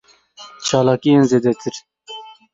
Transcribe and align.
Çalakiyên 0.65 1.23
zêdetir. 1.29 1.75